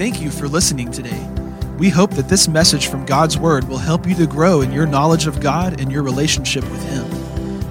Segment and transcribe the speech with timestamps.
[0.00, 1.28] Thank you for listening today.
[1.76, 4.86] We hope that this message from God's Word will help you to grow in your
[4.86, 7.04] knowledge of God and your relationship with Him.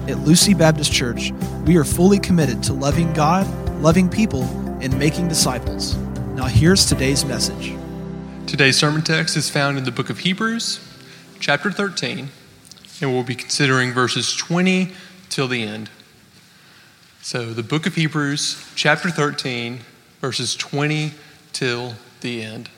[0.08, 1.32] At Lucy Baptist Church,
[1.66, 3.48] we are fully committed to loving God,
[3.80, 4.44] loving people,
[4.80, 5.96] and making disciples.
[6.36, 7.74] Now, here's today's message.
[8.46, 10.78] Today's sermon text is found in the book of Hebrews,
[11.40, 12.28] chapter 13,
[13.00, 14.92] and we'll be considering verses 20
[15.30, 15.90] till the end.
[17.22, 19.80] So, the book of Hebrews, chapter 13,
[20.20, 21.10] verses 20
[21.52, 22.68] till the end.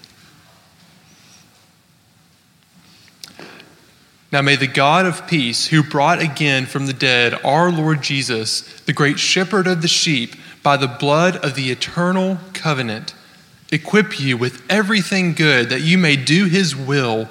[4.33, 8.63] Now may the God of peace, who brought again from the dead our Lord Jesus,
[8.83, 13.15] the great shepherd of the sheep, by the blood of the eternal covenant,
[13.71, 17.29] equip you with everything good that you may do his will,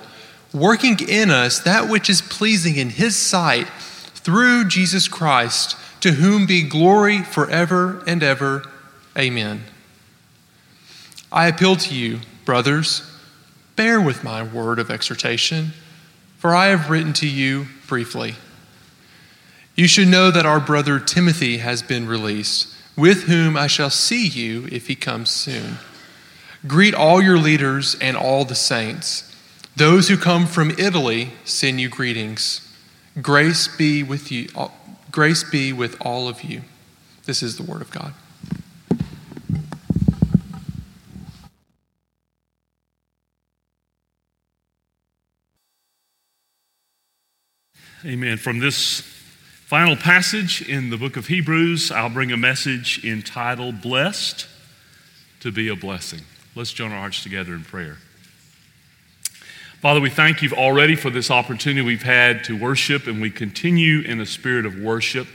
[0.53, 3.67] working in us that which is pleasing in his sight
[4.13, 8.63] through Jesus Christ, to whom be glory forever and ever.
[9.17, 9.63] Amen.
[11.31, 13.09] I appeal to you, brothers,
[13.75, 15.73] bear with my word of exhortation
[16.41, 18.33] for I have written to you briefly.
[19.75, 24.25] You should know that our brother Timothy has been released, with whom I shall see
[24.25, 25.77] you if he comes soon.
[26.65, 29.31] Greet all your leaders and all the saints.
[29.75, 32.67] Those who come from Italy send you greetings.
[33.21, 34.49] Grace be with you.
[35.11, 36.63] Grace be with all of you.
[37.25, 38.15] This is the word of God.
[48.03, 48.37] Amen.
[48.37, 54.47] From this final passage in the book of Hebrews, I'll bring a message entitled Blessed
[55.41, 56.21] to be a Blessing.
[56.55, 57.97] Let's join our hearts together in prayer.
[59.81, 63.99] Father, we thank you already for this opportunity we've had to worship, and we continue
[64.01, 65.27] in a spirit of worship.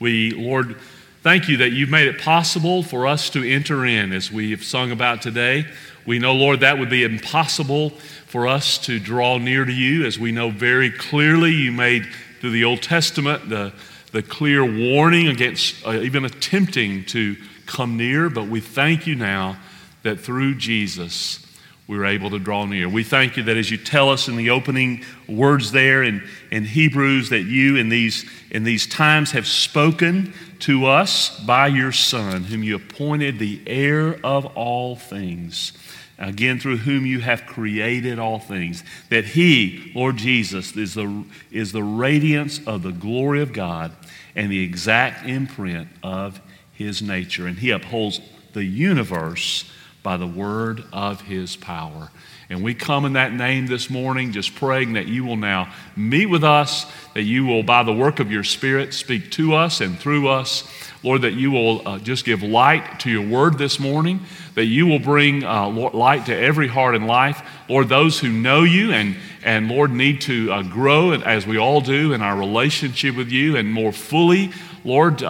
[0.00, 0.76] We, Lord,
[1.22, 4.64] thank you that you've made it possible for us to enter in as we have
[4.64, 5.66] sung about today.
[6.06, 7.90] We know, Lord, that would be impossible
[8.26, 12.06] for us to draw near to you, as we know very clearly you made
[12.40, 13.72] through the Old Testament the,
[14.12, 18.30] the clear warning against uh, even attempting to come near.
[18.30, 19.58] But we thank you now
[20.04, 21.44] that through Jesus,
[21.88, 22.88] we are able to draw near.
[22.88, 26.22] We thank you that as you tell us in the opening words there in,
[26.52, 31.92] in Hebrews, that you in these, in these times have spoken to us by your
[31.92, 35.72] Son, whom you appointed the heir of all things
[36.18, 41.72] again through whom you have created all things that he lord jesus is the, is
[41.72, 43.92] the radiance of the glory of god
[44.34, 46.40] and the exact imprint of
[46.76, 47.46] his nature.
[47.46, 48.20] And he upholds
[48.52, 49.68] the universe
[50.06, 52.10] by the word of his power
[52.48, 56.26] and we come in that name this morning, just praying that you will now meet
[56.26, 59.98] with us, that you will, by the work of your Spirit, speak to us and
[59.98, 60.62] through us.
[61.02, 64.20] Lord, that you will uh, just give light to your word this morning,
[64.54, 67.42] that you will bring uh, light to every heart and life.
[67.68, 71.80] Lord, those who know you and, and Lord, need to uh, grow, as we all
[71.80, 74.52] do, in our relationship with you and more fully,
[74.84, 75.24] Lord,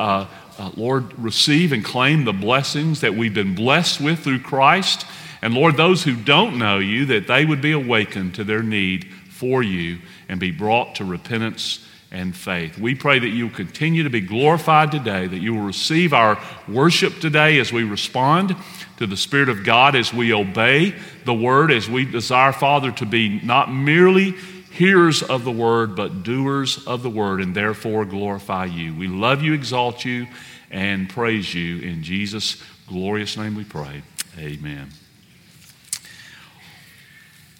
[0.59, 5.07] uh, Lord, receive and claim the blessings that we've been blessed with through Christ.
[5.43, 9.07] And Lord, those who don't know you, that they would be awakened to their need
[9.31, 12.79] for you and be brought to repentance and faith.
[12.79, 16.41] We pray that you will continue to be glorified today, that you will receive our
[16.69, 18.57] worship today as we respond
[18.97, 23.05] to the Spirit of God, as we obey the word, as we desire, Father, to
[23.05, 24.35] be not merely
[24.77, 28.95] hearers of the word, but doers of the word, and therefore glorify you.
[28.95, 30.27] We love you, exalt you,
[30.71, 31.81] and praise you.
[31.81, 34.03] In Jesus' glorious name we pray.
[34.39, 34.91] Amen.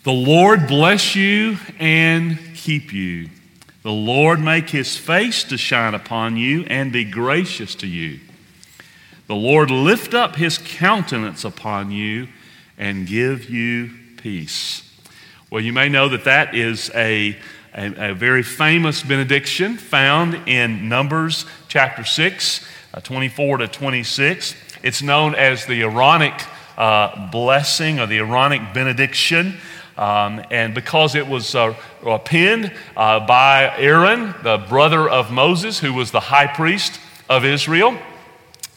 [0.05, 3.31] The Lord bless you and keep you.
[3.83, 8.21] The Lord make his face to shine upon you and be gracious to you.
[9.27, 12.29] The Lord lift up his countenance upon you
[12.79, 14.86] and give you peace.
[15.49, 17.37] Well, you may know that that is a,
[17.73, 24.57] a, a very famous benediction found in Numbers chapter 6, uh, 24 to 26.
[24.83, 26.35] It's known as the Aaronic
[26.77, 29.59] uh, blessing or the Aaronic benediction.
[29.97, 35.79] Um, and because it was uh, uh, penned uh, by Aaron, the brother of Moses,
[35.79, 36.99] who was the high priest
[37.31, 37.97] of Israel,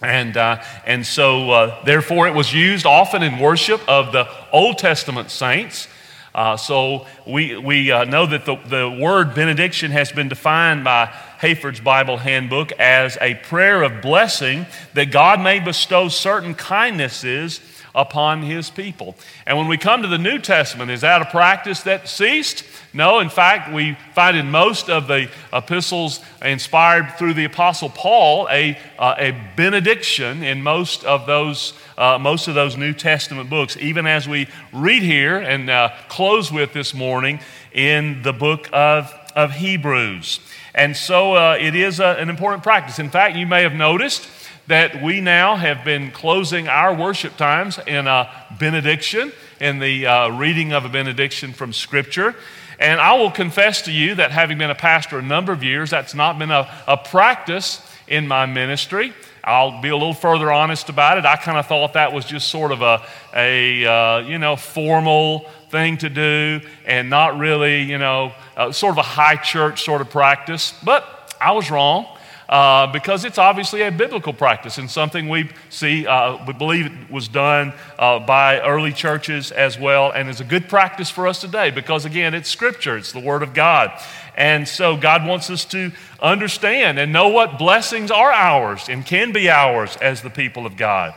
[0.03, 4.77] and, uh, and so uh, therefore it was used often in worship of the Old
[4.77, 5.87] Testament saints.
[6.33, 11.07] Uh, so we, we know that the, the word benediction has been defined by
[11.39, 17.61] Hayford's Bible Handbook as a prayer of blessing that God may bestow certain kindnesses
[17.95, 19.15] upon his people.
[19.45, 22.63] And when we come to the New Testament, is that a practice that ceased?
[22.93, 28.47] No, in fact, we find in most of the epistles inspired through the Apostle Paul
[28.49, 31.73] a, uh, a benediction in most of those.
[31.97, 36.49] Uh, most of those New Testament books, even as we read here and uh, close
[36.49, 37.41] with this morning
[37.73, 40.39] in the book of, of Hebrews.
[40.73, 42.99] And so uh, it is a, an important practice.
[42.99, 44.29] In fact, you may have noticed
[44.69, 48.29] that we now have been closing our worship times in a
[48.59, 52.35] benediction, in the uh, reading of a benediction from Scripture.
[52.77, 55.89] And I will confess to you that having been a pastor a number of years,
[55.89, 59.11] that's not been a, a practice in my ministry.
[59.43, 61.25] I'll be a little further honest about it.
[61.25, 65.49] I kind of thought that was just sort of a, a uh, you know, formal
[65.71, 70.01] thing to do and not really, you know, uh, sort of a high church sort
[70.01, 70.75] of practice.
[70.83, 72.05] But I was wrong
[72.49, 77.11] uh, because it's obviously a biblical practice and something we see, uh, we believe it
[77.11, 81.39] was done uh, by early churches as well, and is a good practice for us
[81.39, 83.91] today because, again, it's Scripture, it's the Word of God.
[84.35, 85.91] And so God wants us to
[86.21, 90.75] understand and know what blessings are ours and can be ours as the people of
[90.75, 91.13] God.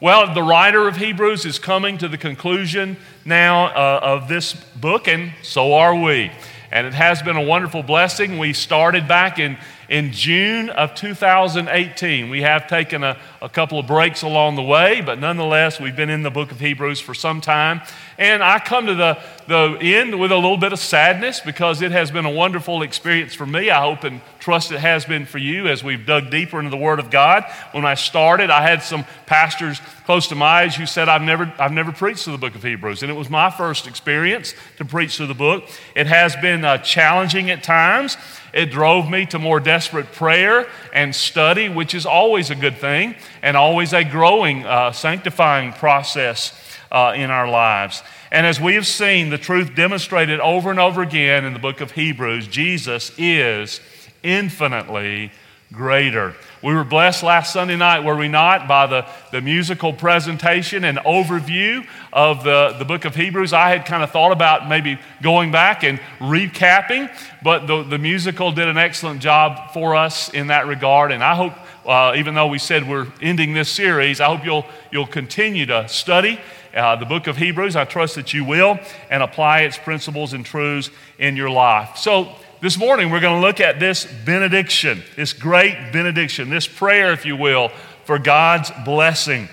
[0.00, 5.08] Well, the writer of Hebrews is coming to the conclusion now uh, of this book,
[5.08, 6.30] and so are we.
[6.70, 8.36] And it has been a wonderful blessing.
[8.36, 9.56] We started back in
[9.88, 12.30] in June of 2018.
[12.30, 16.10] We have taken a, a, couple of breaks along the way, but nonetheless, we've been
[16.10, 17.82] in the book of Hebrews for some time.
[18.18, 21.92] And I come to the, the end with a little bit of sadness because it
[21.92, 23.70] has been a wonderful experience for me.
[23.70, 26.76] I hope and trust it has been for you as we've dug deeper into the
[26.76, 27.44] Word of God.
[27.72, 31.52] When I started, I had some pastors close to my age who said, I've never,
[31.58, 33.02] I've never preached through the book of Hebrews.
[33.02, 35.64] And it was my first experience to preach through the book.
[35.94, 38.16] It has been uh, challenging at times.
[38.54, 43.16] It drove me to more desperate prayer and study, which is always a good thing
[43.42, 46.52] and always a growing, uh, sanctifying process
[46.92, 48.04] uh, in our lives.
[48.30, 51.80] And as we have seen the truth demonstrated over and over again in the book
[51.80, 53.80] of Hebrews, Jesus is
[54.22, 55.32] infinitely
[55.74, 56.34] greater.
[56.62, 60.98] We were blessed last Sunday night, were we not, by the, the musical presentation and
[60.98, 63.52] overview of the, the book of Hebrews.
[63.52, 68.50] I had kind of thought about maybe going back and recapping, but the, the musical
[68.50, 71.12] did an excellent job for us in that regard.
[71.12, 71.52] And I hope,
[71.84, 75.86] uh, even though we said we're ending this series, I hope you'll, you'll continue to
[75.88, 76.40] study
[76.74, 77.76] uh, the book of Hebrews.
[77.76, 78.78] I trust that you will
[79.10, 81.96] and apply its principles and truths in your life.
[81.96, 87.12] So, this morning, we're going to look at this benediction, this great benediction, this prayer,
[87.12, 87.68] if you will,
[88.06, 89.50] for God's blessing.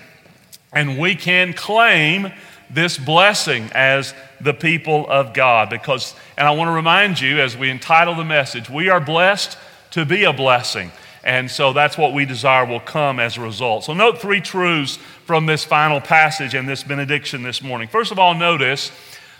[0.72, 2.32] And we can claim
[2.70, 7.58] this blessing as the people of God because, and I want to remind you as
[7.58, 9.58] we entitle the message, we are blessed
[9.90, 10.90] to be a blessing.
[11.22, 13.84] And so that's what we desire will come as a result.
[13.84, 17.90] So, note three truths from this final passage and this benediction this morning.
[17.90, 18.90] First of all, notice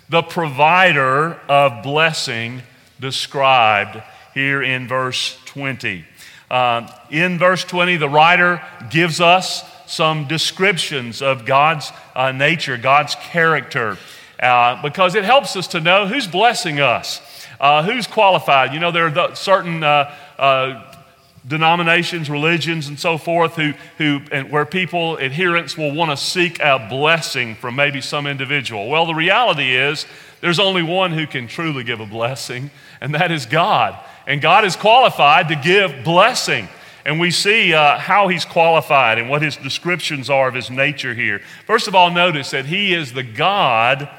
[0.10, 2.64] the provider of blessing
[3.02, 4.02] described
[4.34, 6.06] here in verse 20.
[6.50, 13.16] Uh, in verse 20, the writer gives us some descriptions of God's uh, nature, God's
[13.16, 13.98] character,
[14.42, 17.22] uh, because it helps us to know who's blessing us,
[17.60, 18.74] uh, who's qualified.
[18.74, 20.96] You know, there are certain uh, uh,
[21.46, 26.60] denominations, religions, and so forth, who, who, and where people, adherents, will want to seek
[26.60, 28.90] a blessing from maybe some individual.
[28.90, 30.06] Well, the reality is
[30.42, 33.98] there's only one who can truly give a blessing, and that is God.
[34.28, 36.68] And God is qualified to give blessing.
[37.06, 41.14] And we see uh, how he's qualified and what his descriptions are of his nature
[41.14, 41.42] here.
[41.66, 44.10] First of all, notice that he is the God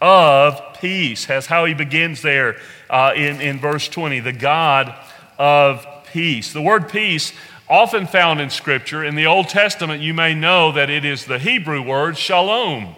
[0.00, 1.26] of peace.
[1.26, 2.56] That's how he begins there
[2.90, 4.94] uh, in, in verse 20 the God
[5.38, 6.52] of peace.
[6.52, 7.32] The word peace,
[7.68, 11.38] often found in Scripture, in the Old Testament, you may know that it is the
[11.38, 12.96] Hebrew word shalom.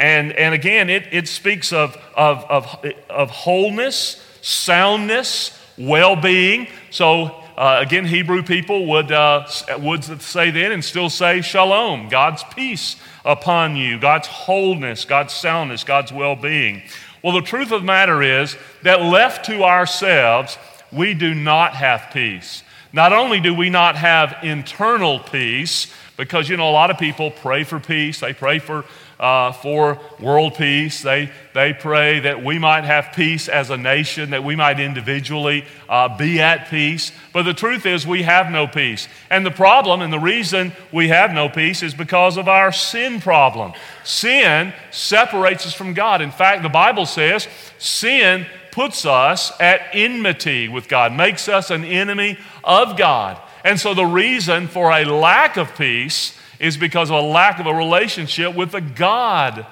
[0.00, 6.68] And, and again, it, it speaks of, of, of, of wholeness, soundness, well being.
[6.90, 9.46] So, uh, again, Hebrew people would, uh,
[9.78, 15.84] would say then and still say shalom, God's peace upon you, God's wholeness, God's soundness,
[15.84, 16.80] God's well being.
[17.22, 20.56] Well, the truth of the matter is that left to ourselves,
[20.90, 22.62] we do not have peace.
[22.94, 27.30] Not only do we not have internal peace, because, you know, a lot of people
[27.30, 28.86] pray for peace, they pray for
[29.20, 31.02] uh, for world peace.
[31.02, 35.66] They, they pray that we might have peace as a nation, that we might individually
[35.88, 37.12] uh, be at peace.
[37.34, 39.08] But the truth is, we have no peace.
[39.28, 43.20] And the problem and the reason we have no peace is because of our sin
[43.20, 43.74] problem.
[44.04, 46.22] Sin separates us from God.
[46.22, 47.46] In fact, the Bible says
[47.78, 53.38] sin puts us at enmity with God, makes us an enemy of God.
[53.64, 57.66] And so the reason for a lack of peace is because of a lack of
[57.66, 59.66] a relationship with the God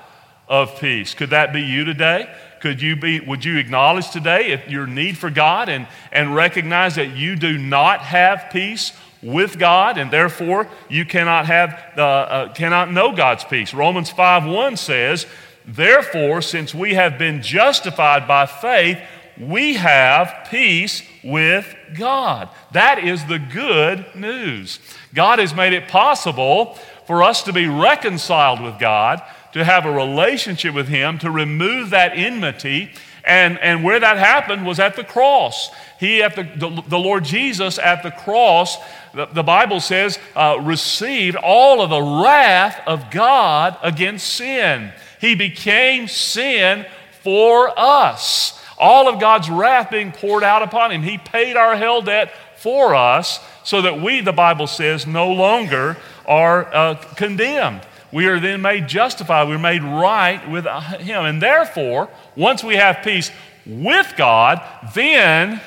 [0.48, 1.14] of peace.
[1.14, 2.34] Could that be you today?
[2.60, 7.16] Could you be, would you acknowledge today your need for God and, and recognize that
[7.16, 8.92] you do not have peace
[9.22, 13.74] with God and therefore you cannot have, uh, uh, cannot know God's peace?
[13.74, 15.26] Romans 5 1 says,
[15.66, 18.98] Therefore, since we have been justified by faith,
[19.38, 22.48] we have peace with God.
[22.72, 24.80] That is the good news.
[25.14, 29.92] God has made it possible for us to be reconciled with God to have a
[29.92, 32.92] relationship with Him, to remove that enmity.
[33.24, 35.70] And, and where that happened was at the cross.
[35.98, 38.76] He, at the, the, the Lord Jesus at the cross,
[39.14, 44.92] the, the Bible says, uh, received all of the wrath of God against sin.
[45.20, 46.86] He became sin
[47.22, 48.57] for us.
[48.78, 51.02] All of God's wrath being poured out upon him.
[51.02, 55.96] He paid our hell debt for us so that we, the Bible says, no longer
[56.26, 57.82] are uh, condemned
[58.12, 59.48] we are then made justified.
[59.48, 61.24] We're made right with Him.
[61.24, 63.30] And therefore, once we have peace
[63.66, 64.62] with God,
[64.94, 65.60] then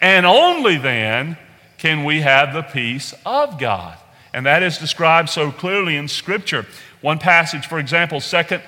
[0.00, 1.36] and only then
[1.76, 3.96] can we have the peace of God.
[4.32, 6.66] And that is described so clearly in Scripture.
[7.00, 8.62] One passage, for example, Second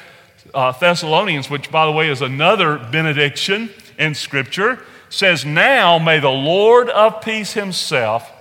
[0.52, 6.28] uh, Thessalonians, which, by the way, is another benediction in Scripture, says, Now may the
[6.28, 8.32] Lord of peace himself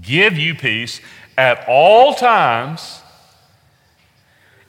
[0.00, 1.00] give you peace
[1.36, 3.00] at all times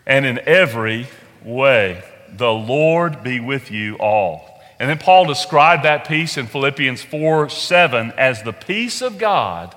[0.06, 1.08] and in every
[1.44, 2.04] way.
[2.32, 4.62] The Lord be with you all.
[4.80, 9.76] And then Paul described that peace in Philippians 4 7 as the peace of God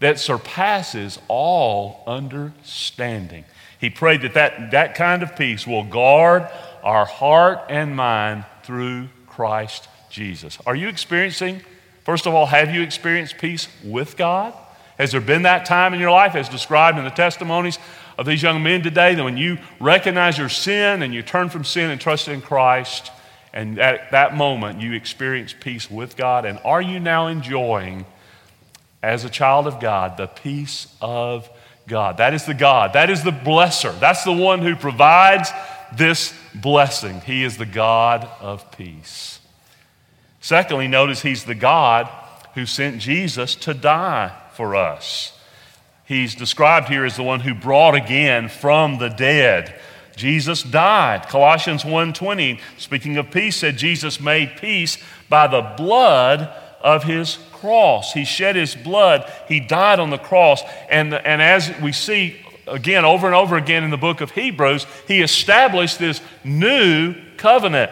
[0.00, 3.44] that surpasses all understanding.
[3.80, 6.48] He prayed that, that that kind of peace will guard
[6.82, 9.08] our heart and mind through
[9.38, 10.58] Christ Jesus.
[10.66, 11.60] Are you experiencing,
[12.02, 14.52] first of all, have you experienced peace with God?
[14.98, 17.78] Has there been that time in your life, as described in the testimonies
[18.18, 21.62] of these young men today, that when you recognize your sin and you turn from
[21.62, 23.12] sin and trust in Christ,
[23.52, 26.44] and at that moment you experience peace with God?
[26.44, 28.06] And are you now enjoying,
[29.04, 31.48] as a child of God, the peace of
[31.86, 32.16] God?
[32.16, 35.52] That is the God, that is the blesser, that's the one who provides
[35.96, 37.20] this blessing.
[37.22, 39.40] He is the God of peace.
[40.40, 42.08] Secondly, notice he's the God
[42.54, 45.38] who sent Jesus to die for us.
[46.04, 49.78] He's described here as the one who brought again from the dead.
[50.16, 51.28] Jesus died.
[51.28, 58.12] Colossians 1:20, speaking of peace, said Jesus made peace by the blood of his cross.
[58.12, 59.30] He shed his blood.
[59.48, 60.62] He died on the cross.
[60.88, 62.36] And, and as we see
[62.70, 67.90] again over and over again in the book of Hebrews, he established this new covenant.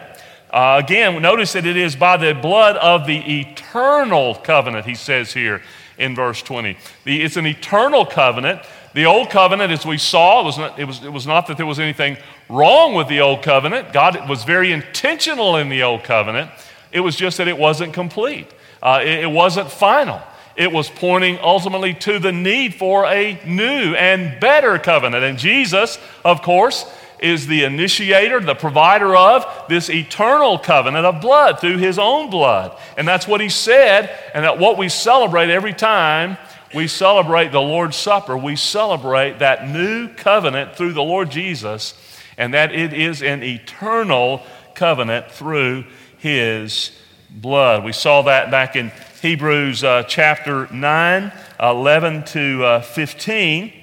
[0.49, 5.33] Uh, again, notice that it is by the blood of the eternal covenant, he says
[5.33, 5.61] here
[5.97, 6.77] in verse 20.
[7.03, 8.61] The, it's an eternal covenant.
[8.93, 11.65] The old covenant, as we saw, was, not, it, was, it was not that there
[11.65, 12.17] was anything
[12.49, 13.93] wrong with the old covenant.
[13.93, 16.49] God was very intentional in the old covenant.
[16.91, 18.47] It was just that it wasn't complete,
[18.81, 20.21] uh, it, it wasn't final.
[20.57, 25.23] It was pointing ultimately to the need for a new and better covenant.
[25.23, 26.85] And Jesus, of course,
[27.19, 32.77] is the initiator, the provider of this eternal covenant of blood through his own blood.
[32.97, 36.37] And that's what he said, and that what we celebrate every time
[36.73, 41.93] we celebrate the Lord's Supper, we celebrate that new covenant through the Lord Jesus,
[42.37, 44.43] and that it is an eternal
[44.75, 45.85] covenant through
[46.17, 46.91] his
[47.29, 47.83] blood.
[47.83, 48.91] We saw that back in
[49.27, 53.73] Hebrews uh, chapter 9, 11 to uh, 15.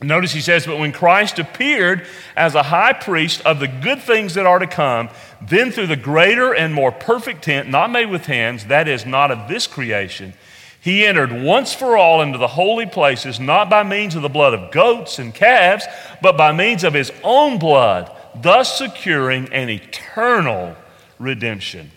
[0.00, 4.32] Notice he says, But when Christ appeared as a high priest of the good things
[4.34, 5.10] that are to come,
[5.42, 9.30] then through the greater and more perfect tent, not made with hands, that is, not
[9.30, 10.32] of this creation,
[10.80, 14.54] he entered once for all into the holy places, not by means of the blood
[14.54, 15.84] of goats and calves,
[16.22, 20.74] but by means of his own blood, thus securing an eternal
[21.18, 21.90] redemption.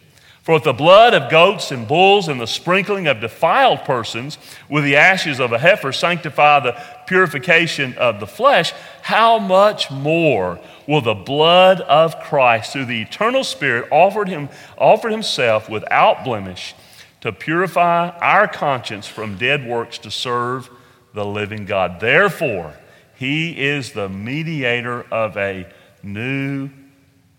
[0.44, 4.38] For if the blood of goats and bulls and the sprinkling of defiled persons
[4.70, 8.74] with the ashes of a heifer sanctify the purification of the flesh,
[9.04, 15.14] how much more will the blood of Christ through the eternal Spirit offered, him, offered
[15.14, 16.76] himself without blemish
[17.22, 20.70] to purify our conscience from dead works to serve
[21.14, 22.02] the living God?
[22.02, 22.74] Therefore,
[23.16, 25.72] he is the mediator of a
[26.04, 26.70] new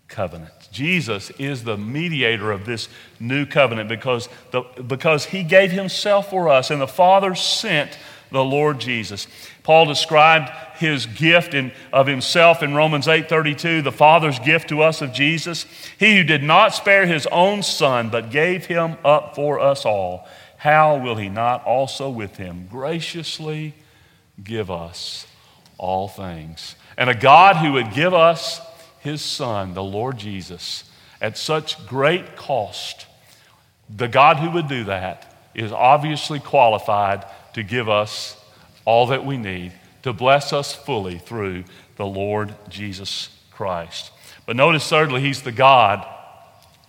[0.07, 0.54] covenant.
[0.75, 6.49] Jesus is the mediator of this new covenant because, the, because he gave himself for
[6.49, 7.97] us, and the Father sent
[8.29, 9.25] the Lord Jesus.
[9.63, 15.01] Paul described his gift in, of himself in Romans 8:32, the Father's gift to us
[15.01, 15.65] of Jesus.
[15.97, 20.27] He who did not spare his own son, but gave him up for us all,
[20.57, 23.73] how will he not also with him graciously
[24.43, 25.25] give us
[25.77, 26.75] all things?
[26.97, 28.59] And a God who would give us
[29.05, 30.83] his Son, the Lord Jesus,
[31.21, 33.05] at such great cost,
[33.89, 38.37] the God who would do that is obviously qualified to give us
[38.83, 39.71] all that we need,
[40.03, 41.63] to bless us fully through
[41.95, 44.11] the Lord Jesus Christ.
[44.45, 46.05] But notice, thirdly, he's the God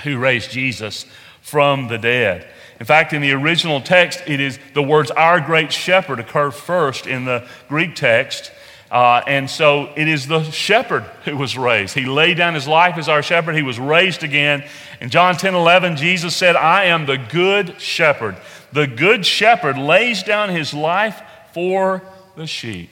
[0.02, 1.06] who raised Jesus
[1.40, 2.46] from the dead.
[2.80, 7.06] In fact, in the original text, it is the words our great shepherd occur first
[7.06, 8.50] in the Greek text.
[8.96, 11.94] Uh, and so it is the shepherd who was raised.
[11.94, 13.54] He laid down his life as our shepherd.
[13.54, 14.64] He was raised again.
[15.02, 18.36] In John 10 11, Jesus said, I am the good shepherd.
[18.72, 21.20] The good shepherd lays down his life
[21.52, 22.02] for
[22.36, 22.88] the sheep.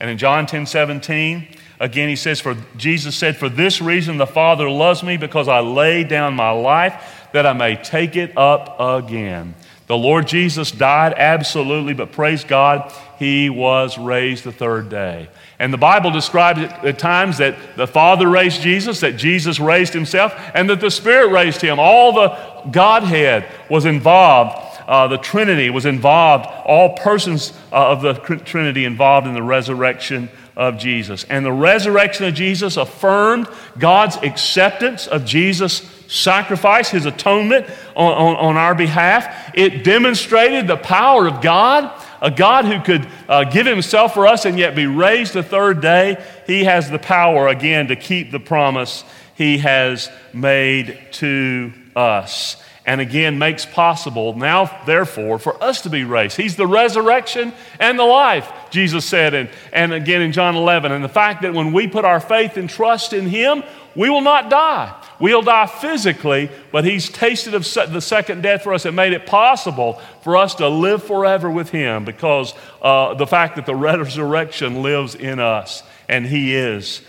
[0.00, 1.46] And in John 10 17,
[1.78, 5.60] again he says, For Jesus said, For this reason the Father loves me, because I
[5.60, 9.54] lay down my life that I may take it up again.
[9.86, 15.28] The Lord Jesus died absolutely, but praise God, he was raised the third day.
[15.58, 20.34] And the Bible describes at times that the Father raised Jesus, that Jesus raised himself,
[20.54, 21.78] and that the Spirit raised him.
[21.78, 22.28] All the
[22.70, 24.58] Godhead was involved.
[24.86, 28.12] Uh, the Trinity was involved, all persons uh, of the
[28.44, 31.24] Trinity involved in the resurrection of Jesus.
[31.24, 33.48] And the resurrection of Jesus affirmed
[33.78, 39.52] God's acceptance of Jesus' sacrifice, his atonement on, on, on our behalf.
[39.54, 44.44] It demonstrated the power of God, a God who could uh, give himself for us
[44.44, 46.24] and yet be raised the third day.
[46.46, 49.04] He has the power, again, to keep the promise
[49.36, 56.04] he has made to us and again makes possible now, therefore, for us to be
[56.04, 56.36] raised.
[56.36, 60.92] He's the resurrection and the life, Jesus said, and, and again in John 11.
[60.92, 63.62] And the fact that when we put our faith and trust in Him,
[63.96, 64.94] we will not die.
[65.20, 69.26] We'll die physically, but He's tasted of the second death for us and made it
[69.26, 74.82] possible for us to live forever with Him because uh, the fact that the resurrection
[74.82, 77.02] lives in us and He is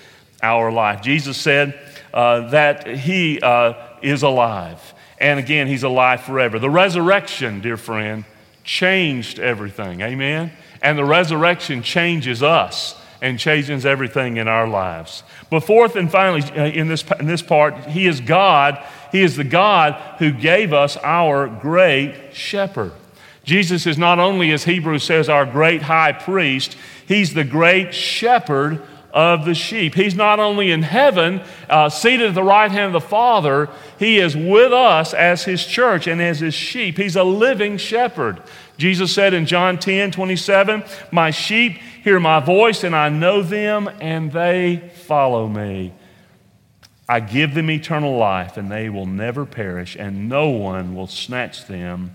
[0.43, 1.01] our life.
[1.01, 1.79] Jesus said
[2.13, 4.93] uh, that He uh, is alive.
[5.17, 6.59] And again, he's alive forever.
[6.59, 8.25] The resurrection, dear friend,
[8.63, 10.01] changed everything.
[10.01, 10.51] Amen?
[10.81, 15.23] And the resurrection changes us and changes everything in our lives.
[15.49, 18.83] But fourth and finally, uh, in this, in this part, he is God.
[19.11, 22.91] He is the God who gave us our great shepherd.
[23.43, 26.75] Jesus is not only, as Hebrews says, our great high priest,
[27.07, 28.81] he's the great shepherd
[29.15, 29.95] of the sheep.
[29.95, 34.17] He's not only in heaven, uh, seated at the right hand of the Father, he
[34.17, 36.97] is with us as his church and as his sheep.
[36.97, 38.41] He's a living shepherd.
[38.77, 43.89] Jesus said in John 10 27, My sheep hear my voice, and I know them,
[43.99, 45.93] and they follow me.
[47.07, 51.67] I give them eternal life, and they will never perish, and no one will snatch
[51.67, 52.13] them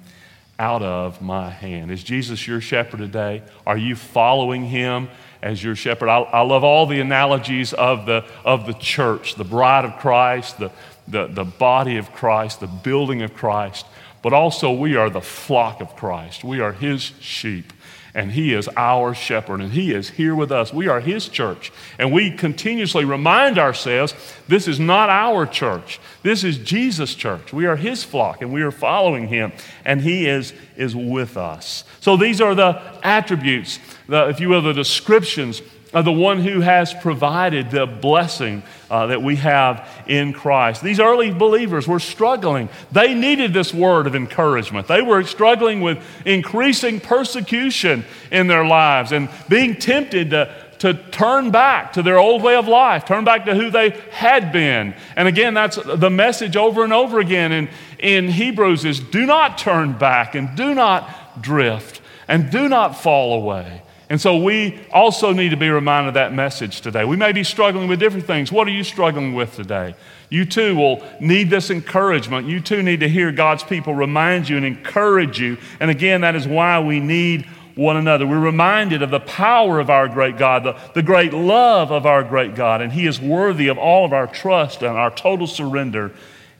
[0.58, 1.90] out of my hand.
[1.90, 3.42] Is Jesus your shepherd today?
[3.66, 5.08] Are you following him?
[5.42, 6.08] as your shepherd.
[6.08, 10.58] I, I, love all the analogies of the, of the church, the bride of Christ,
[10.58, 10.70] the,
[11.08, 13.86] the, the body of Christ, the building of Christ,
[14.22, 16.44] but also we are the flock of Christ.
[16.44, 17.72] We are his sheep
[18.14, 20.72] and He is our shepherd, and He is here with us.
[20.72, 24.14] We are His church, and we continuously remind ourselves
[24.48, 26.00] this is not our church.
[26.22, 27.52] This is Jesus' church.
[27.52, 29.52] We are His flock, and we are following Him,
[29.84, 31.84] and He is, is with us.
[32.00, 33.78] So these are the attributes,
[34.08, 39.06] the, if you will, the descriptions of the one who has provided the blessing uh,
[39.06, 40.82] that we have in Christ.
[40.82, 42.68] These early believers were struggling.
[42.92, 44.86] They needed this word of encouragement.
[44.86, 51.50] They were struggling with increasing persecution in their lives and being tempted to, to turn
[51.50, 54.94] back to their old way of life, turn back to who they had been.
[55.16, 59.58] And again, that's the message over and over again in, in Hebrews is do not
[59.58, 63.82] turn back and do not drift and do not fall away.
[64.10, 67.04] And so we also need to be reminded of that message today.
[67.04, 68.50] We may be struggling with different things.
[68.50, 69.94] What are you struggling with today?
[70.28, 72.48] You too will need this encouragement.
[72.48, 75.58] You too need to hear God's people remind you and encourage you.
[75.78, 77.46] And again, that is why we need
[77.76, 78.26] one another.
[78.26, 82.24] We're reminded of the power of our great God, the, the great love of our
[82.24, 86.12] great God, and He is worthy of all of our trust and our total surrender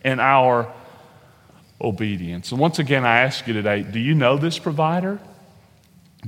[0.04, 0.72] and our
[1.80, 2.52] obedience.
[2.52, 5.18] And once again, I ask you today do you know this provider?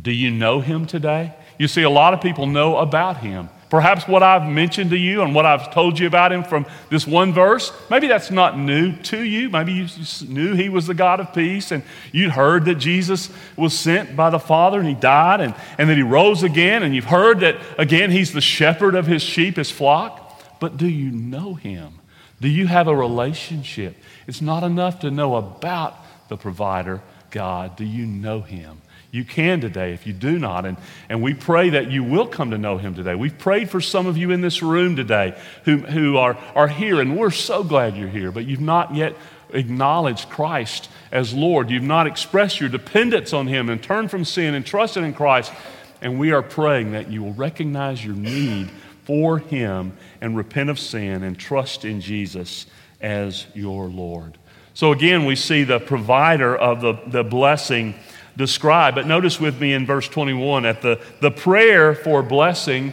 [0.01, 1.35] Do you know him today?
[1.59, 3.49] You see, a lot of people know about him.
[3.73, 7.07] Perhaps what I've mentioned to you and what I've told you about him from this
[7.07, 9.49] one verse, maybe that's not new to you.
[9.49, 9.87] Maybe you
[10.29, 14.29] knew he was the God of peace and you'd heard that Jesus was sent by
[14.29, 16.83] the Father and he died and, and that he rose again.
[16.83, 20.61] And you've heard that, again, he's the shepherd of his sheep, his flock.
[20.61, 21.95] But do you know him?
[22.43, 23.97] Do you have a relationship?
[24.27, 25.97] It's not enough to know about
[26.29, 27.01] the provider,
[27.31, 27.77] God?
[27.77, 28.82] Do you know him?
[29.13, 30.65] You can today if you do not.
[30.65, 30.79] And,
[31.11, 33.15] and we pray that you will come to know him today.
[33.15, 36.99] We've prayed for some of you in this room today who, who are, are here,
[36.99, 39.15] and we're so glad you're here, but you've not yet
[39.51, 41.69] acknowledged Christ as Lord.
[41.69, 45.53] You've not expressed your dependence on him and turned from sin and trusted in Christ.
[46.01, 48.71] And we are praying that you will recognize your need
[49.05, 52.65] for him and repent of sin and trust in Jesus
[53.03, 54.39] as your Lord.
[54.73, 57.95] So again, we see the provider of the, the blessing
[58.37, 58.95] described.
[58.95, 62.93] But notice with me in verse 21 at the, the prayer for blessing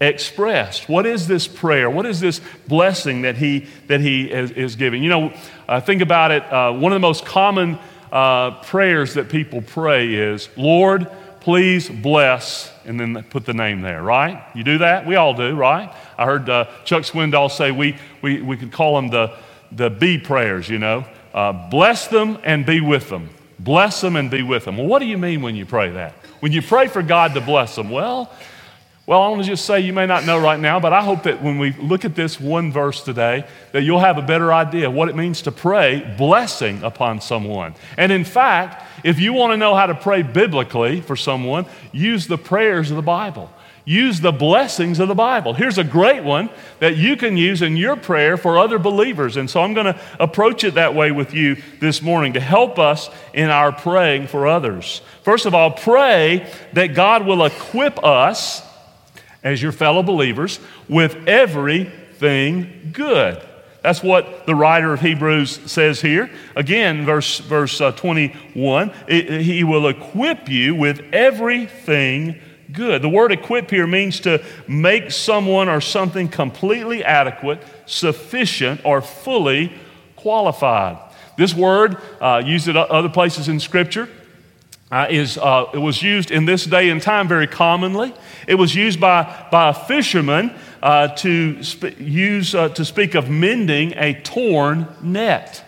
[0.00, 0.88] expressed.
[0.88, 1.88] What is this prayer?
[1.88, 5.02] What is this blessing that he, that he is, is giving?
[5.02, 5.32] You know,
[5.68, 6.42] uh, think about it.
[6.42, 7.78] Uh, one of the most common
[8.12, 14.02] uh, prayers that people pray is, Lord, please bless, and then put the name there,
[14.02, 14.44] right?
[14.54, 15.06] You do that?
[15.06, 15.92] We all do, right?
[16.16, 19.36] I heard uh, Chuck Swindoll say we, we, we could call them the,
[19.72, 21.04] the B prayers, you know.
[21.32, 23.30] Uh, bless them and be with them.
[23.64, 24.76] Bless them and be with them.
[24.76, 26.12] Well, what do you mean when you pray that?
[26.40, 28.30] When you pray for God to bless them, well,
[29.06, 31.24] well, I want to just say you may not know right now, but I hope
[31.24, 34.88] that when we look at this one verse today, that you'll have a better idea
[34.88, 37.74] of what it means to pray blessing upon someone.
[37.98, 42.26] And in fact, if you want to know how to pray biblically for someone, use
[42.26, 43.50] the prayers of the Bible.
[43.86, 45.52] Use the blessings of the Bible.
[45.52, 49.36] Here's a great one that you can use in your prayer for other believers.
[49.36, 52.78] And so I'm going to approach it that way with you this morning to help
[52.78, 55.02] us in our praying for others.
[55.22, 58.62] First of all, pray that God will equip us
[59.42, 63.42] as your fellow believers with everything good.
[63.82, 66.30] That's what the writer of Hebrews says here.
[66.56, 72.40] Again, verse, verse uh, 21 it, He will equip you with everything
[72.74, 73.00] good.
[73.00, 79.72] The word equip here means to make someone or something completely adequate, sufficient, or fully
[80.16, 80.98] qualified.
[81.36, 84.08] This word, uh, used at other places in Scripture,
[84.90, 88.14] uh, is, uh, it was used in this day and time very commonly.
[88.46, 93.28] It was used by, by a fisherman uh, to, sp- use, uh, to speak of
[93.28, 95.64] mending a torn net.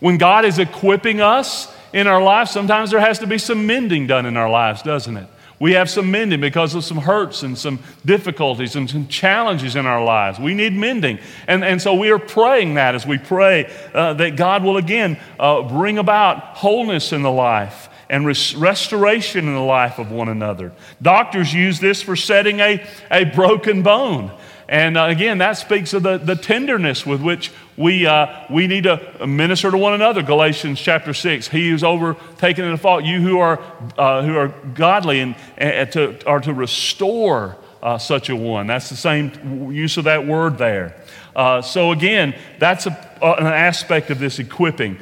[0.00, 4.06] When God is equipping us in our lives, sometimes there has to be some mending
[4.06, 5.28] done in our lives, doesn't it?
[5.60, 9.86] We have some mending because of some hurts and some difficulties and some challenges in
[9.86, 10.38] our lives.
[10.38, 11.18] We need mending.
[11.46, 15.18] And, and so we are praying that as we pray uh, that God will again
[15.38, 20.28] uh, bring about wholeness in the life and res- restoration in the life of one
[20.28, 20.72] another.
[21.00, 24.30] Doctors use this for setting a, a broken bone.
[24.68, 28.84] And uh, again, that speaks of the, the tenderness with which we, uh, we need
[28.84, 30.22] to minister to one another.
[30.22, 31.48] Galatians chapter 6.
[31.48, 33.60] He who's overtaken in a fault, you who are,
[33.98, 38.66] uh, who are godly and, and to, are to restore uh, such a one.
[38.66, 40.96] That's the same use of that word there.
[41.36, 44.98] Uh, so again, that's a, uh, an aspect of this equipping.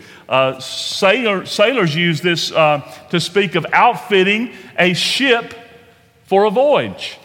[0.61, 5.55] Sailor, sailors use this to speak of outfitting a ship
[6.25, 7.19] for a voyage.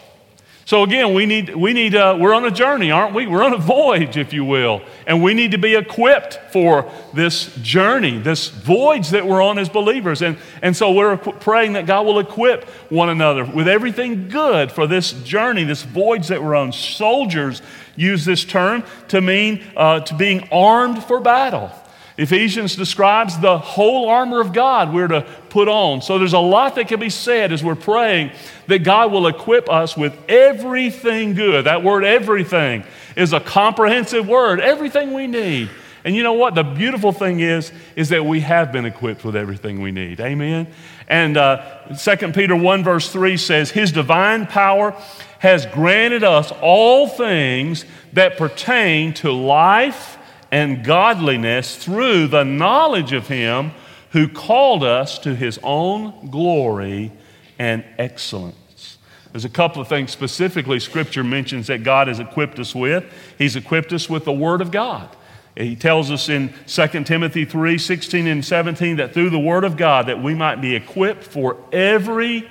[0.68, 3.26] So again, we need, we need uh, we're on a journey, aren't we?
[3.26, 4.82] We're on a voyage, if you will.
[5.06, 9.70] And we need to be equipped for this journey, this voyage that we're on as
[9.70, 10.20] believers.
[10.20, 14.86] And, and so we're praying that God will equip one another with everything good for
[14.86, 16.72] this journey, this voyage that we're on.
[16.72, 17.62] Soldiers
[17.96, 21.72] use this term to mean uh, to being armed for battle.
[22.18, 26.02] Ephesians describes the whole armor of God we're to put on.
[26.02, 28.32] So there's a lot that can be said as we're praying
[28.66, 31.66] that God will equip us with everything good.
[31.66, 32.82] That word everything
[33.14, 35.70] is a comprehensive word, everything we need.
[36.04, 36.56] And you know what?
[36.56, 40.20] The beautiful thing is, is that we have been equipped with everything we need.
[40.20, 40.66] Amen?
[41.06, 44.92] And uh, 2 Peter 1, verse 3 says, His divine power
[45.38, 50.17] has granted us all things that pertain to life
[50.50, 53.72] and godliness through the knowledge of Him
[54.10, 57.12] who called us to His own glory
[57.58, 58.98] and excellence.
[59.32, 63.04] There's a couple of things specifically Scripture mentions that God has equipped us with.
[63.36, 65.14] He's equipped us with the Word of God.
[65.56, 69.76] He tells us in 2 Timothy 3 16 and 17 that through the Word of
[69.76, 72.48] God that we might be equipped for every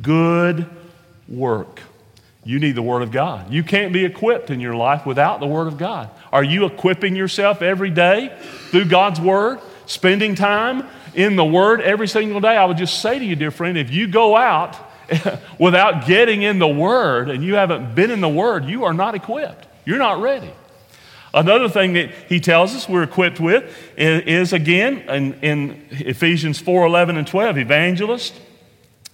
[0.00, 0.68] good
[1.26, 1.80] work.
[2.44, 3.50] You need the Word of God.
[3.50, 6.10] You can't be equipped in your life without the Word of God.
[6.32, 8.36] Are you equipping yourself every day
[8.70, 9.60] through God's Word?
[9.86, 12.56] Spending time in the Word every single day?
[12.56, 14.76] I would just say to you, dear friend, if you go out
[15.58, 19.14] without getting in the Word and you haven't been in the Word, you are not
[19.14, 19.66] equipped.
[19.84, 20.50] You're not ready.
[21.32, 23.64] Another thing that he tells us we're equipped with
[23.96, 28.38] is, is again in, in Ephesians 4 11 and 12, evangelists,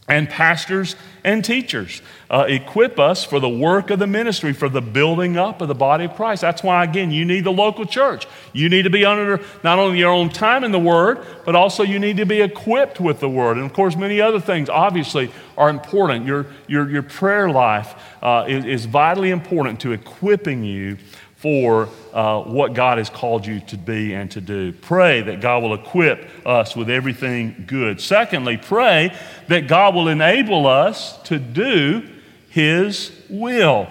[0.09, 2.01] and pastors and teachers.
[2.31, 5.75] Uh, equip us for the work of the ministry, for the building up of the
[5.75, 6.43] body of Christ.
[6.43, 8.27] That's why, again, you need the local church.
[8.53, 11.83] You need to be under not only your own time in the Word, but also
[11.83, 13.57] you need to be equipped with the Word.
[13.57, 16.27] And of course, many other things obviously are important.
[16.27, 20.99] Your, your, your prayer life uh, is, is vitally important to equipping you
[21.37, 24.73] for uh, what God has called you to be and to do.
[24.73, 28.01] Pray that God will equip us with everything good.
[28.01, 29.15] Secondly, pray
[29.49, 32.09] that God will enable us to do
[32.49, 33.87] His will.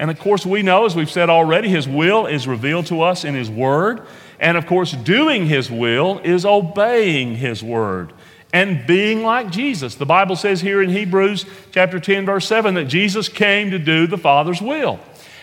[0.00, 3.24] And of course, we know, as we've said already, His will is revealed to us
[3.24, 4.02] in His Word.
[4.40, 8.12] And of course, doing His will is obeying His Word
[8.52, 9.94] and being like Jesus.
[9.94, 14.06] The Bible says here in Hebrews chapter 10, verse 7, that Jesus came to do
[14.06, 14.98] the Father's will.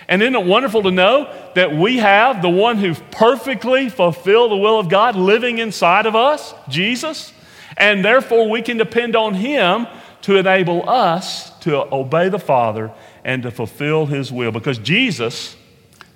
[0.10, 4.58] And isn't it wonderful to know that we have the one who perfectly fulfilled the
[4.58, 7.34] will of God living inside of us, Jesus?
[7.76, 9.86] And therefore, we can depend on him
[10.22, 12.92] to enable us to obey the Father
[13.24, 15.56] and to fulfill his will because Jesus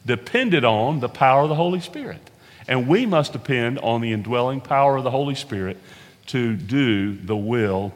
[0.05, 2.29] depended on the power of the Holy Spirit.
[2.67, 5.77] And we must depend on the indwelling power of the Holy Spirit
[6.27, 7.93] to do the will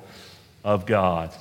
[0.63, 1.31] of God.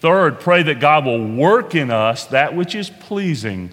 [0.00, 3.70] Third, pray that God will work in us that which is pleasing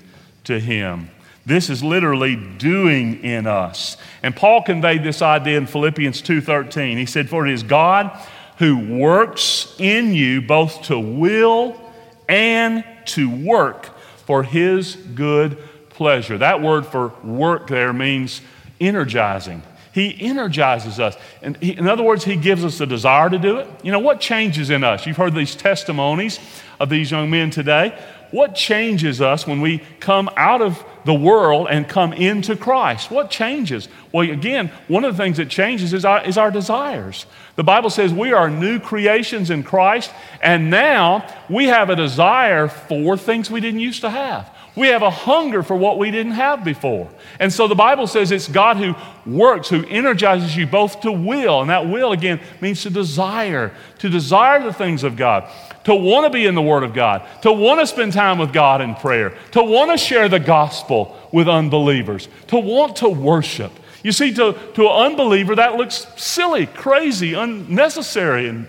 [0.49, 1.11] to him.
[1.45, 3.97] This is literally doing in us.
[4.23, 6.97] And Paul conveyed this idea in Philippians 2:13.
[6.97, 8.11] He said, "For it is God
[8.57, 11.79] who works in you both to will
[12.27, 15.57] and to work for his good
[15.91, 18.41] pleasure." That word for work there means
[18.81, 19.61] energizing.
[19.91, 21.15] He energizes us.
[21.41, 23.67] And he, in other words, He gives us the desire to do it.
[23.81, 25.05] You know, what changes in us?
[25.05, 26.39] You've heard these testimonies
[26.79, 27.93] of these young men today.
[28.31, 33.09] What changes us when we come out of the world and come into Christ?
[33.09, 33.87] What changes?
[34.11, 37.25] Well, again, one of the things that changes is our, is our desires.
[37.55, 40.11] The Bible says we are new creations in Christ,
[40.41, 44.55] and now we have a desire for things we didn't used to have.
[44.75, 47.09] We have a hunger for what we didn't have before.
[47.39, 48.95] And so the Bible says it's God who
[49.29, 54.09] works, who energizes you both to will, and that will again means to desire, to
[54.09, 55.49] desire the things of God
[55.89, 58.53] to want to be in the Word of God, to want to spend time with
[58.53, 63.71] God in prayer, to want to share the gospel with unbelievers, to want to worship.
[64.03, 68.67] You see, to, to an unbeliever, that looks silly, crazy, unnecessary, and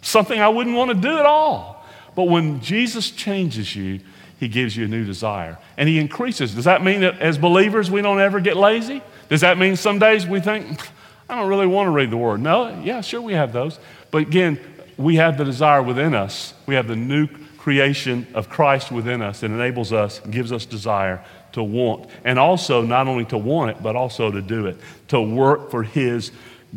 [0.00, 1.86] something I wouldn't want to do at all.
[2.14, 4.00] But when Jesus changes you,
[4.40, 6.54] he gives you a new desire and he increases.
[6.54, 9.02] Does that mean that as believers we don't ever get lazy?
[9.28, 10.80] Does that mean some days we think,
[11.28, 12.40] I don't really want to read the word?
[12.40, 13.78] No, yeah, sure we have those.
[14.10, 14.58] But again,
[14.96, 16.54] we have the desire within us.
[16.66, 17.28] We have the new
[17.58, 22.08] creation of Christ within us that enables us, gives us desire to want.
[22.24, 24.76] And also, not only to want it, but also to do it,
[25.08, 26.30] to work for His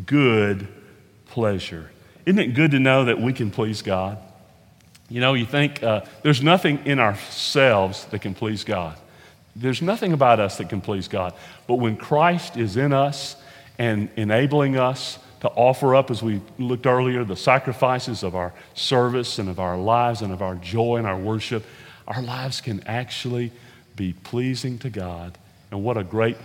[0.05, 0.67] good
[1.27, 1.91] pleasure.
[2.25, 4.17] Isn't it good to know that we can please God?
[5.09, 8.97] You know, you think uh, there's nothing in ourselves that can please God.
[9.55, 11.33] There's nothing about us that can please God.
[11.67, 13.35] But when Christ is in us
[13.77, 19.39] and enabling us to offer up, as we looked earlier, the sacrifices of our service
[19.39, 21.63] and of our lives and of our joy and our worship,
[22.07, 23.51] our lives can actually
[23.95, 25.37] be pleasing to God.
[25.71, 26.37] And what a great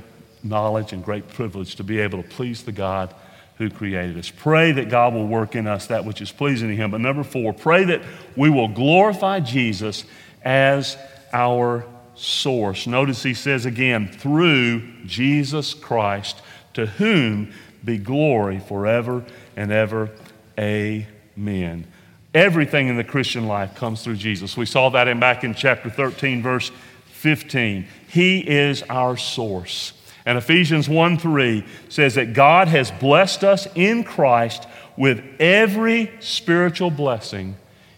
[0.43, 3.15] knowledge and great privilege to be able to please the God
[3.59, 4.31] who created us.
[4.31, 6.91] Pray that God will work in us that which is pleasing to Him.
[6.91, 8.03] But number four, pray that
[8.37, 10.05] we will glorify Jesus
[10.45, 10.97] as
[11.33, 12.87] our source.
[12.87, 16.41] Notice he says again, through Jesus Christ,
[16.75, 17.53] to whom
[17.85, 19.25] be glory forever
[19.57, 20.11] and ever.
[20.59, 21.87] Amen.
[22.33, 24.57] Everything in the Christian life comes through Jesus.
[24.57, 26.73] We saw that in back in chapter 13, verse
[27.07, 27.87] 15.
[28.09, 29.93] He is our source.
[30.27, 34.67] And Ephesians 1 3 says that God has blessed us in Christ
[34.97, 37.57] with every spiritual blessing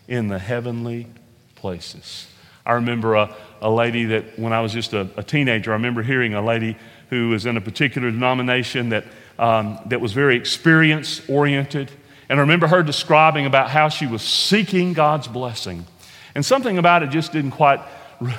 [0.08, 1.06] in the heavenly
[1.54, 2.26] places.
[2.64, 6.02] I remember a, a lady that, when I was just a, a teenager, I remember
[6.02, 6.76] hearing a lady
[7.10, 9.04] who was in a particular denomination that
[9.38, 11.90] um, that was very experience oriented.
[12.28, 15.86] And I remember her describing about how she was seeking God's blessing.
[16.34, 17.80] And something about it just didn't quite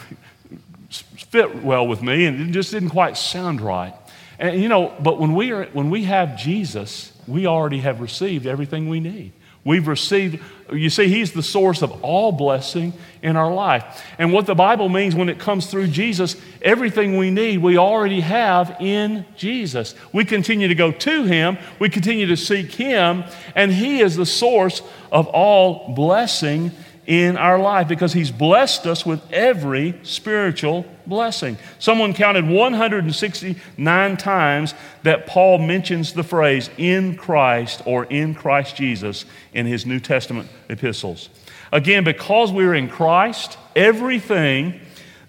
[0.89, 3.93] fit well with me, and it just didn't quite sound right.
[4.39, 8.45] And you know, but when we, are, when we have Jesus, we already have received
[8.45, 9.33] everything we need.
[9.67, 14.01] We've received, you see, He's the source of all blessing in our life.
[14.17, 18.21] And what the Bible means when it comes through Jesus, everything we need, we already
[18.21, 19.93] have in Jesus.
[20.13, 23.25] We continue to go to Him, we continue to seek Him,
[23.56, 26.71] and He is the source of all blessing
[27.08, 31.58] in our life because He's blessed us with every spiritual blessing.
[31.80, 39.26] Someone counted 169 times that Paul mentions the phrase in Christ or in Christ Jesus
[39.54, 41.30] in his New Testament epistles.
[41.72, 44.80] Again, because we're in Christ, everything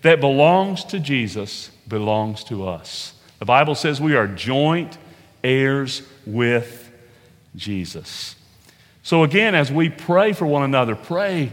[0.03, 3.15] that belongs to Jesus belongs to us.
[3.39, 4.99] The Bible says we are joint
[5.43, 6.93] heirs with
[7.57, 8.35] Jesus.
[9.03, 11.53] So, again, as we pray for one another, pray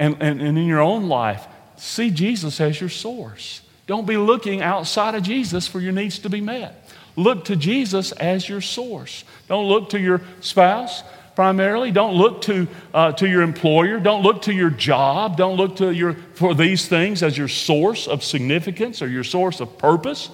[0.00, 3.60] and, and, and in your own life, see Jesus as your source.
[3.86, 6.88] Don't be looking outside of Jesus for your needs to be met.
[7.16, 9.24] Look to Jesus as your source.
[9.46, 11.02] Don't look to your spouse
[11.34, 11.90] primarily.
[11.90, 14.00] Don't look to, uh, to your employer.
[14.00, 15.36] Don't look to your job.
[15.36, 19.60] Don't look to your, for these things as your source of significance or your source
[19.60, 20.30] of purpose.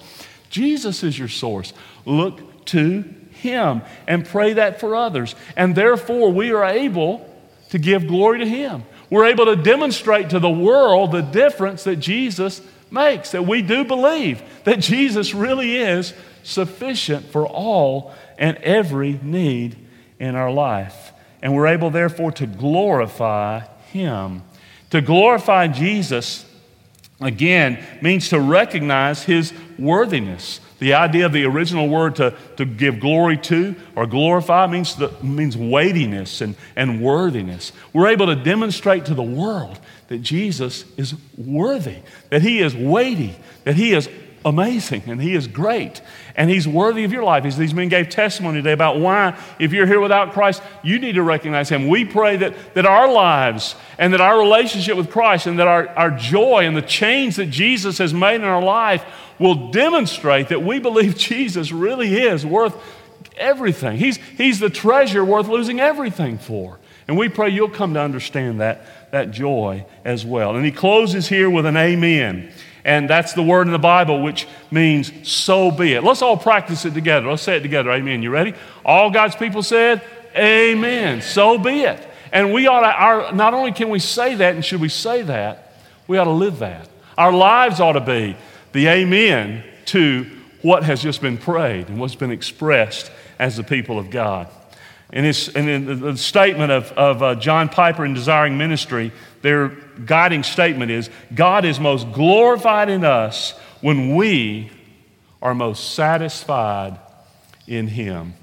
[0.49, 1.73] Jesus is your source.
[2.05, 5.35] Look to Him and pray that for others.
[5.55, 7.27] And therefore, we are able
[7.69, 8.83] to give glory to Him.
[9.09, 13.83] We're able to demonstrate to the world the difference that Jesus makes, that we do
[13.83, 19.77] believe that Jesus really is sufficient for all and every need
[20.19, 21.11] in our life.
[21.41, 24.43] And we're able, therefore, to glorify Him.
[24.89, 26.45] To glorify Jesus,
[27.21, 30.59] again, means to recognize His worthiness.
[30.79, 35.11] The idea of the original word to, to give glory to or glorify means, the,
[35.23, 37.71] means weightiness and, and worthiness.
[37.93, 41.97] We're able to demonstrate to the world that Jesus is worthy,
[42.29, 44.07] that He is weighty, that He is
[44.45, 46.01] amazing and He is great
[46.35, 47.43] and He's worthy of your life.
[47.43, 51.23] These men gave testimony today about why, if you're here without Christ, you need to
[51.23, 51.87] recognize Him.
[51.87, 55.87] We pray that, that our lives and that our relationship with Christ and that our,
[55.89, 59.05] our joy and the change that Jesus has made in our life
[59.39, 62.75] will demonstrate that we believe Jesus really is worth
[63.37, 63.97] everything.
[63.97, 66.79] He's, he's the treasure worth losing everything for.
[67.07, 70.55] And we pray you'll come to understand that, that joy as well.
[70.55, 72.51] And he closes here with an amen.
[72.87, 76.05] And that's the word in the Bible which means so be it.
[76.05, 77.29] Let's all practice it together.
[77.29, 77.91] Let's say it together.
[77.91, 78.23] Amen.
[78.23, 78.53] You ready?
[78.85, 80.01] All God's people said,
[80.37, 81.21] Amen.
[81.21, 82.01] So be it.
[82.31, 85.21] And we ought to, our, not only can we say that and should we say
[85.23, 85.73] that,
[86.07, 86.87] we ought to live that.
[87.17, 88.37] Our lives ought to be
[88.71, 90.25] the amen to
[90.61, 94.47] what has just been prayed and what's been expressed as the people of God.
[95.11, 99.69] And, it's, and in the statement of, of uh, John Piper in Desiring Ministry, their
[100.05, 104.71] guiding statement is God is most glorified in us when we
[105.41, 106.99] are most satisfied
[107.67, 108.33] in Him.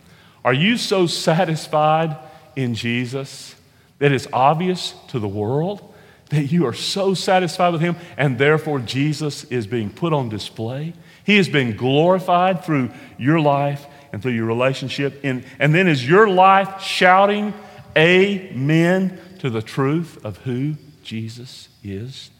[0.44, 2.16] Are you so satisfied
[2.54, 3.54] in Jesus
[3.98, 5.92] that it's obvious to the world
[6.30, 10.94] that you are so satisfied with Him and therefore Jesus is being put on display?
[11.24, 15.20] He has been glorified through your life and through your relationship.
[15.24, 17.54] And, and then is your life shouting
[17.96, 22.30] amen to the truth of who Jesus is?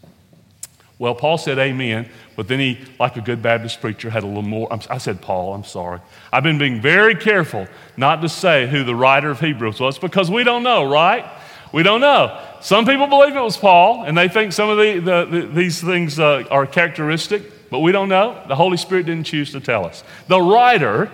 [0.97, 4.41] Well, Paul said amen, but then he, like a good Baptist preacher, had a little
[4.41, 4.67] more.
[4.89, 5.99] I said Paul, I'm sorry.
[6.31, 10.31] I've been being very careful not to say who the writer of Hebrews was because
[10.31, 11.25] we don't know, right?
[11.73, 12.41] We don't know.
[12.61, 15.81] Some people believe it was Paul, and they think some of the, the, the these
[15.81, 18.41] things uh, are characteristic, but we don't know.
[18.47, 20.01] The Holy Spirit didn't choose to tell us.
[20.29, 21.11] The writer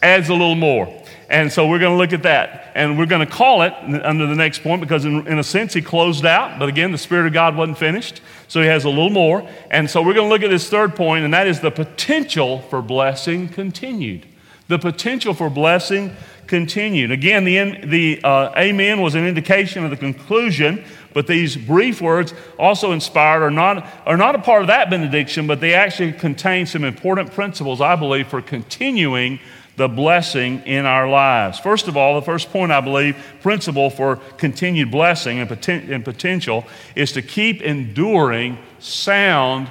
[0.00, 1.02] adds a little more.
[1.28, 2.70] And so we're going to look at that.
[2.74, 3.72] And we're going to call it
[4.04, 6.58] under the next point because, in, in, a sense, he closed out.
[6.58, 8.20] But again, the Spirit of God wasn't finished.
[8.46, 9.48] So he has a little more.
[9.70, 12.60] And so we're going to look at this third point, and that is the potential
[12.62, 14.26] for blessing continued.
[14.68, 16.14] The potential for blessing
[16.46, 17.10] continued.
[17.10, 22.34] Again, the, the uh, amen was an indication of the conclusion, but these brief words,
[22.58, 26.66] also inspired, are not, are not a part of that benediction, but they actually contain
[26.66, 29.40] some important principles, I believe, for continuing
[29.76, 31.58] the blessing in our lives.
[31.58, 36.04] First of all, the first point I believe, principle for continued blessing and, poten- and
[36.04, 39.70] potential, is to keep enduring sound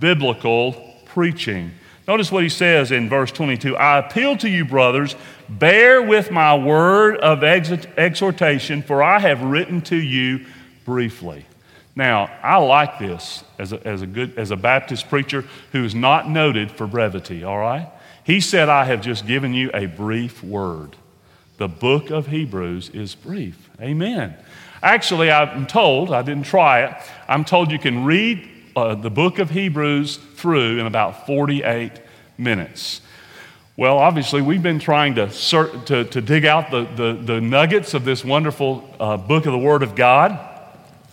[0.00, 1.70] biblical preaching.
[2.08, 5.16] Notice what he says in verse 22 I appeal to you, brothers,
[5.48, 10.44] bear with my word of ex- exhortation, for I have written to you
[10.84, 11.46] briefly.
[11.96, 15.94] Now, I like this as a, as a good as a Baptist preacher who is
[15.94, 17.88] not noted for brevity, all right?
[18.26, 20.96] He said, I have just given you a brief word.
[21.58, 23.70] The book of Hebrews is brief.
[23.80, 24.34] Amen.
[24.82, 26.96] Actually, I'm told, I didn't try it,
[27.28, 31.92] I'm told you can read uh, the book of Hebrews through in about 48
[32.36, 33.00] minutes.
[33.76, 38.04] Well, obviously, we've been trying to, to, to dig out the, the, the, nuggets of
[38.04, 40.36] this wonderful uh, book of the Word of God.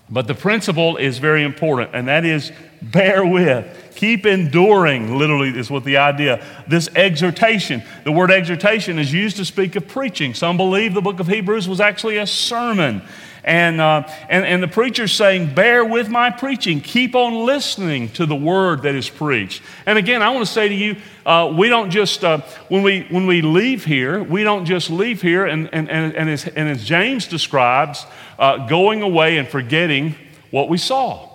[0.10, 3.83] But the principle is very important, and that is bear with.
[3.96, 6.44] Keep enduring, literally, is what the idea.
[6.68, 10.34] This exhortation, the word exhortation is used to speak of preaching.
[10.34, 13.02] Some believe the book of Hebrews was actually a sermon.
[13.44, 16.80] And, uh, and, and the preacher's saying, Bear with my preaching.
[16.80, 19.62] Keep on listening to the word that is preached.
[19.86, 20.96] And again, I want to say to you,
[21.26, 22.40] uh, we don't just, uh,
[22.70, 26.30] when, we, when we leave here, we don't just leave here, and, and, and, and,
[26.30, 28.06] as, and as James describes,
[28.40, 30.16] uh, going away and forgetting
[30.52, 31.33] what we saw.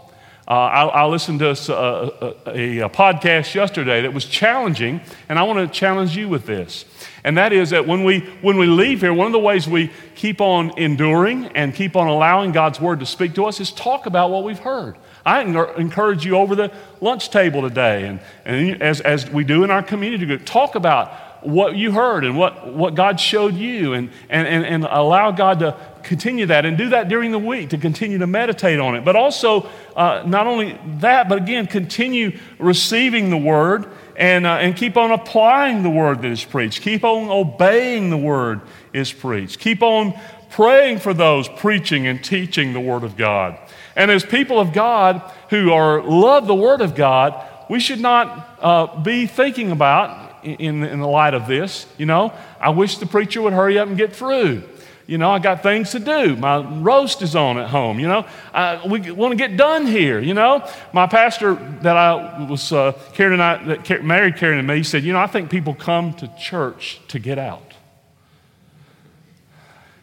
[0.48, 2.06] Uh, I, I, listened to a,
[2.46, 6.86] a, a, podcast yesterday that was challenging, and I want to challenge you with this.
[7.22, 9.90] And that is that when we, when we leave here, one of the ways we
[10.14, 14.06] keep on enduring and keep on allowing God's word to speak to us is talk
[14.06, 14.96] about what we've heard.
[15.26, 16.72] I encourage you over the
[17.02, 21.12] lunch table today, and, and as, as we do in our community group, talk about
[21.44, 25.58] what you heard and what, what God showed you, and, and, and, and allow God
[25.58, 25.76] to
[26.08, 29.04] continue that and do that during the week to continue to meditate on it.
[29.04, 33.86] But also, uh, not only that, but again, continue receiving the word
[34.16, 36.82] and, uh, and keep on applying the word that is preached.
[36.82, 39.60] Keep on obeying the word is preached.
[39.60, 40.18] Keep on
[40.50, 43.58] praying for those preaching and teaching the word of God.
[43.94, 48.58] And as people of God who are love the word of God, we should not
[48.60, 53.06] uh, be thinking about in, in the light of this, you know, I wish the
[53.06, 54.62] preacher would hurry up and get through.
[55.08, 56.36] You know, I got things to do.
[56.36, 57.98] My roast is on at home.
[57.98, 60.20] You know, I, we want to get done here.
[60.20, 64.68] You know, my pastor that I was uh, Karen and I that married Karen and
[64.68, 67.72] me said, you know, I think people come to church to get out.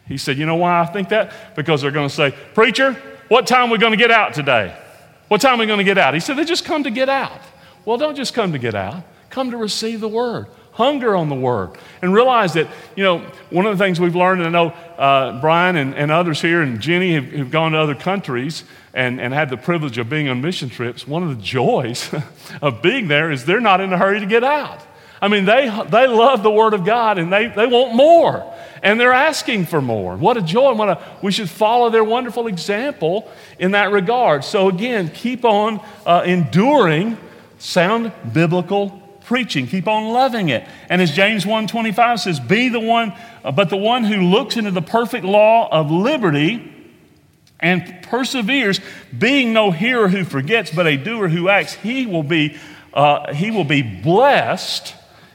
[0.08, 1.32] He said, you know why I think that?
[1.54, 2.94] Because they're going to say, preacher,
[3.28, 4.76] what time are we going to get out today?
[5.28, 6.14] What time are we going to get out?
[6.14, 7.40] He said, they just come to get out.
[7.84, 9.04] Well, don't just come to get out.
[9.30, 11.70] Come to receive the word hunger on the word
[12.02, 13.18] and realize that you know
[13.50, 14.68] one of the things we've learned and i know
[14.98, 18.64] uh, brian and, and, others here and jenny have, have, gone to other countries
[18.96, 21.06] and, and had the privilege of being on mission trips.
[21.06, 22.12] One of the joys
[22.62, 24.80] of being there is they're not in a hurry to get out.
[25.20, 28.52] I mean they, they love the word of god and they, they want more
[28.82, 30.16] and they're asking for more.
[30.16, 34.44] What a joy what a, we should follow their wonderful example in that regard.
[34.44, 37.18] So again keep on uh, enduring
[37.58, 39.66] sound biblical preaching.
[39.66, 40.66] Keep on loving it.
[40.88, 43.12] And as James 1:25 says, be the one,
[43.44, 46.72] uh, but the one who looks into the perfect law of liberty
[47.60, 48.80] and perseveres,
[49.16, 52.56] being no hearer who forgets, but a doer who acts, he will be,
[52.94, 54.94] uh, he will be blessed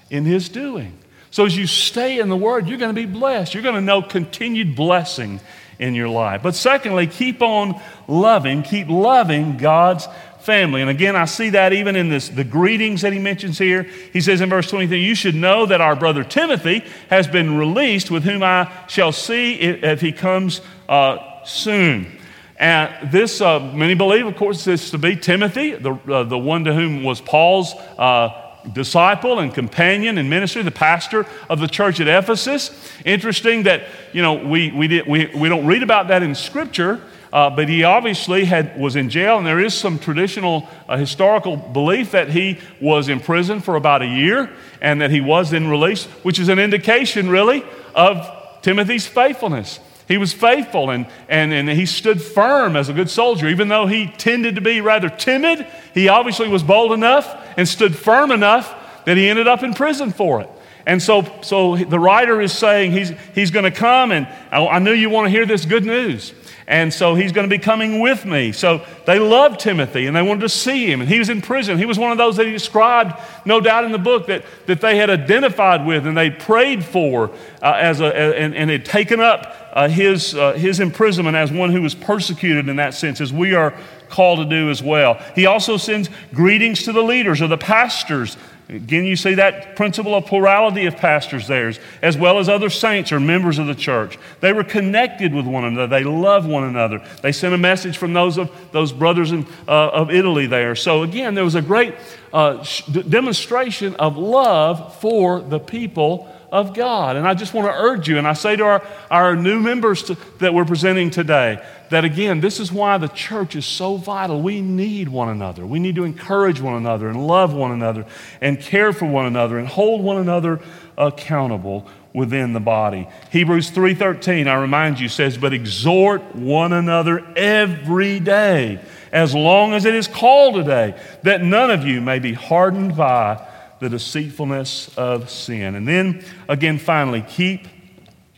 [0.09, 0.97] in his doing.
[1.31, 3.53] So as you stay in the Word, you're going to be blessed.
[3.53, 5.39] You're going to know continued blessing
[5.79, 6.43] in your life.
[6.43, 10.07] But secondly, keep on loving, keep loving God's
[10.41, 10.81] family.
[10.81, 13.83] And again, I see that even in this, the greetings that he mentions here.
[13.83, 18.11] He says in verse 23, You should know that our brother Timothy has been released,
[18.11, 22.17] with whom I shall see if he comes uh, soon.
[22.57, 26.63] And this, uh, many believe, of course, this to be Timothy, the, uh, the one
[26.65, 31.99] to whom was Paul's uh, disciple and companion and minister, the pastor of the church
[31.99, 32.69] at Ephesus.
[33.03, 37.01] Interesting that, you know, we, we, did, we, we don't read about that in Scripture,
[37.33, 41.55] uh, but he obviously had, was in jail, and there is some traditional uh, historical
[41.55, 44.49] belief that he was in prison for about a year
[44.81, 47.63] and that he was then released, which is an indication, really,
[47.95, 49.79] of Timothy's faithfulness.
[50.07, 53.47] He was faithful and, and, and he stood firm as a good soldier.
[53.47, 57.95] Even though he tended to be rather timid, he obviously was bold enough and stood
[57.95, 58.75] firm enough
[59.05, 60.49] that he ended up in prison for it.
[60.85, 64.79] And so, so the writer is saying he's, he's going to come, and I, I
[64.79, 66.33] knew you want to hear this good news.
[66.71, 68.53] And so he's going to be coming with me.
[68.53, 71.01] So they loved Timothy and they wanted to see him.
[71.01, 71.77] And he was in prison.
[71.77, 74.79] He was one of those that he described, no doubt, in the book that, that
[74.79, 77.29] they had identified with and they prayed for
[77.61, 81.71] uh, as a, and, and had taken up uh, his, uh, his imprisonment as one
[81.71, 85.21] who was persecuted in that sense, as we are called to do as well.
[85.35, 88.37] He also sends greetings to the leaders or the pastors
[88.71, 93.11] Again, you see that principle of plurality of pastors there, as well as other saints
[93.11, 94.17] or members of the church.
[94.39, 95.87] They were connected with one another.
[95.87, 97.03] They loved one another.
[97.21, 100.75] They sent a message from those of those brothers in, uh, of Italy there.
[100.75, 101.95] So again, there was a great
[102.31, 102.65] uh,
[103.09, 107.17] demonstration of love for the people of God.
[107.17, 110.03] And I just want to urge you, and I say to our, our new members
[110.03, 111.61] to, that we're presenting today,
[111.91, 114.41] that again, this is why the church is so vital.
[114.41, 115.65] We need one another.
[115.65, 118.05] We need to encourage one another and love one another
[118.41, 120.59] and care for one another and hold one another
[120.97, 123.07] accountable within the body.
[123.29, 128.79] Hebrews 3:13, I remind you, says, "But exhort one another every day,
[129.11, 133.37] as long as it is called today, that none of you may be hardened by
[133.81, 135.75] the deceitfulness of sin.
[135.75, 137.67] And then again, finally, keep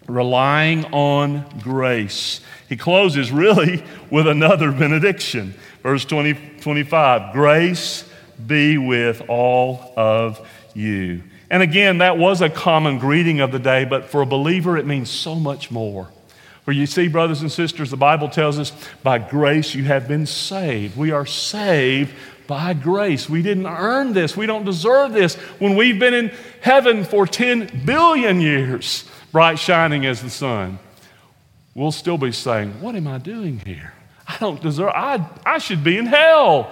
[0.08, 2.40] relying on grace.
[2.74, 5.54] He closes really with another benediction.
[5.84, 8.10] Verse 20, 25 Grace
[8.48, 10.44] be with all of
[10.74, 11.22] you.
[11.52, 14.88] And again, that was a common greeting of the day, but for a believer, it
[14.88, 16.10] means so much more.
[16.66, 18.72] For you see, brothers and sisters, the Bible tells us
[19.04, 20.98] by grace you have been saved.
[20.98, 22.12] We are saved
[22.48, 23.30] by grace.
[23.30, 24.36] We didn't earn this.
[24.36, 25.36] We don't deserve this.
[25.60, 30.80] When we've been in heaven for 10 billion years, bright shining as the sun,
[31.76, 33.94] we'll still be saying, What am I doing here?
[34.28, 36.72] I don't deserve, I, I should be in hell,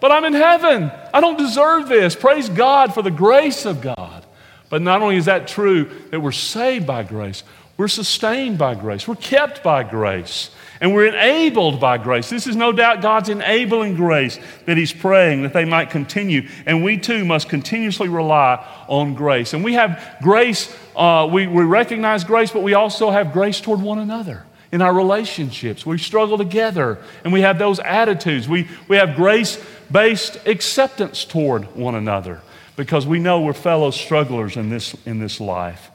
[0.00, 0.90] but I'm in heaven.
[1.12, 2.14] I don't deserve this.
[2.14, 4.24] Praise God for the grace of God.
[4.68, 7.42] But not only is that true that we're saved by grace,
[7.76, 10.50] we're sustained by grace, we're kept by grace.
[10.80, 12.30] And we're enabled by grace.
[12.30, 16.48] This is no doubt God's enabling grace that He's praying that they might continue.
[16.64, 19.52] And we too must continuously rely on grace.
[19.52, 23.82] And we have grace, uh, we, we recognize grace, but we also have grace toward
[23.82, 25.84] one another in our relationships.
[25.84, 28.48] We struggle together and we have those attitudes.
[28.48, 32.40] We, we have grace based acceptance toward one another
[32.76, 35.90] because we know we're fellow strugglers in this, in this life.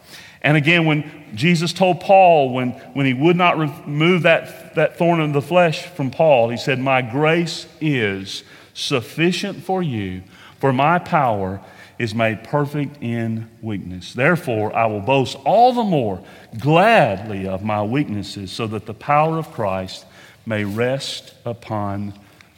[0.45, 5.19] And again, when Jesus told Paul, when, when he would not remove that, that thorn
[5.19, 8.43] in the flesh from Paul, he said, My grace is
[8.75, 10.21] sufficient for you,
[10.59, 11.61] for my power
[11.97, 14.13] is made perfect in weakness.
[14.13, 16.23] Therefore, I will boast all the more
[16.59, 20.05] gladly of my weaknesses, so that the power of Christ
[20.45, 22.13] may rest upon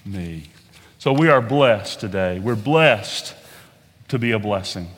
[0.06, 0.44] me.
[1.00, 2.40] So we are blessed today.
[2.40, 3.34] We're blessed
[4.10, 4.90] to be a blessing.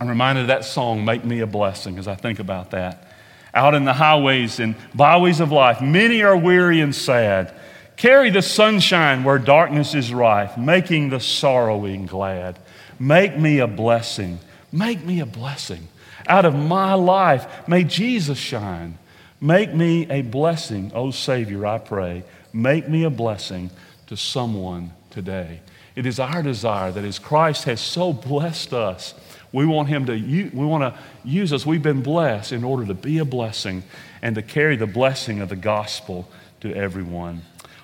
[0.00, 3.10] I'm reminded of that song, Make Me a Blessing, as I think about that.
[3.54, 7.54] Out in the highways and byways of life, many are weary and sad.
[7.96, 12.58] Carry the sunshine where darkness is rife, making the sorrowing glad.
[12.98, 14.38] Make me a blessing.
[14.70, 15.88] Make me a blessing.
[16.28, 18.98] Out of my life, may Jesus shine.
[19.40, 22.24] Make me a blessing, O Savior, I pray.
[22.52, 23.70] Make me a blessing
[24.08, 25.60] to someone today.
[25.94, 29.14] It is our desire that as Christ has so blessed us,
[29.56, 31.64] we want him to we want to use us.
[31.64, 33.84] We've been blessed in order to be a blessing
[34.20, 36.28] and to carry the blessing of the gospel
[36.60, 37.40] to everyone.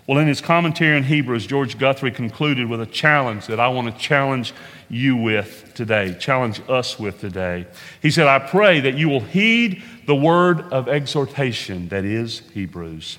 [0.06, 3.90] Well, in his commentary on Hebrews, George Guthrie concluded with a challenge that I want
[3.90, 4.52] to challenge
[4.90, 7.66] you with today, challenge us with today.
[8.02, 13.18] He said, I pray that you will heed the word of exhortation that is Hebrews.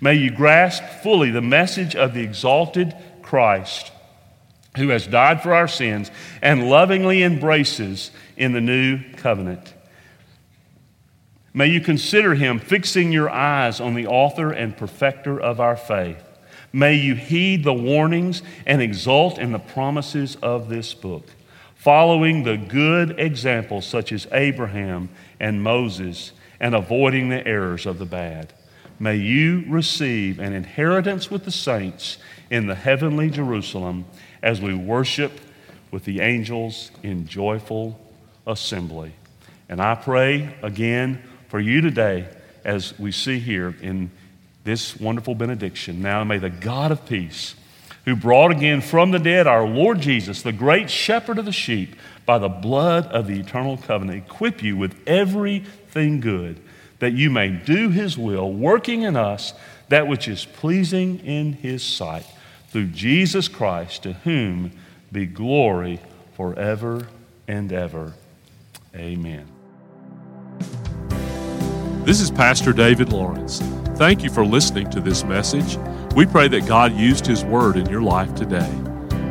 [0.00, 3.92] May you grasp fully the message of the exalted Christ
[4.76, 6.10] who has died for our sins
[6.42, 9.74] and lovingly embraces in the new covenant.
[11.52, 16.22] May you consider him fixing your eyes on the author and perfecter of our faith.
[16.72, 21.26] May you heed the warnings and exult in the promises of this book,
[21.74, 25.08] following the good examples such as Abraham
[25.40, 28.52] and Moses and avoiding the errors of the bad.
[29.00, 32.18] May you receive an inheritance with the saints
[32.50, 34.04] in the heavenly Jerusalem
[34.42, 35.32] as we worship
[35.90, 37.98] with the angels in joyful
[38.46, 39.12] assembly.
[39.68, 42.28] And I pray again for you today
[42.64, 44.10] as we see here in
[44.64, 46.02] this wonderful benediction.
[46.02, 47.54] Now may the God of peace,
[48.04, 51.96] who brought again from the dead our Lord Jesus, the great shepherd of the sheep,
[52.26, 56.60] by the blood of the eternal covenant, equip you with everything good,
[56.98, 59.52] that you may do his will, working in us
[59.88, 62.26] that which is pleasing in his sight
[62.70, 64.70] through Jesus Christ, to whom
[65.10, 66.00] be glory
[66.36, 67.08] forever
[67.48, 68.14] and ever.
[68.94, 69.46] Amen.
[72.04, 73.58] This is Pastor David Lawrence.
[73.96, 75.76] Thank you for listening to this message.
[76.14, 78.72] We pray that God used His Word in your life today.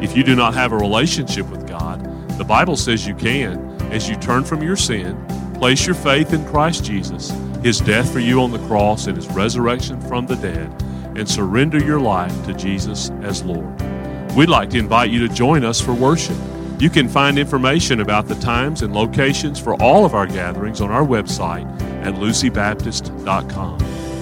[0.01, 2.03] If you do not have a relationship with God,
[2.37, 5.25] the Bible says you can as you turn from your sin,
[5.55, 7.31] place your faith in Christ Jesus,
[7.63, 10.69] His death for you on the cross, and His resurrection from the dead
[11.19, 13.79] and surrender your life to Jesus as Lord.
[14.35, 16.37] We'd like to invite you to join us for worship.
[16.79, 20.89] You can find information about the times and locations for all of our gatherings on
[20.91, 21.69] our website
[22.03, 23.77] at lucybaptist.com.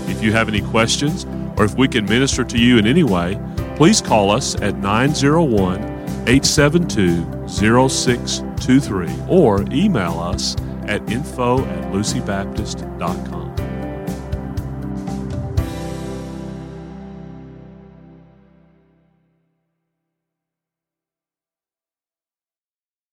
[0.09, 1.25] If you have any questions
[1.57, 3.39] or if we can minister to you in any way,
[3.75, 5.79] please call us at 901
[6.27, 10.55] 872 0623 or email us
[10.87, 13.46] at info at lucybaptist.com.